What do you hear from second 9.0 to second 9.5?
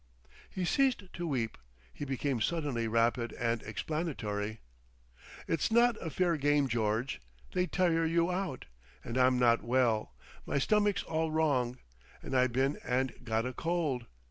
And I'm